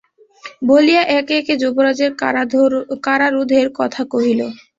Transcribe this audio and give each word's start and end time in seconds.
বলিয়া 0.67 1.03
একে 1.11 1.33
একে 1.39 1.53
যুবরাজের 1.61 2.11
কারারোধের 3.05 3.67
কথা 3.79 4.01
কহিল। 4.11 4.41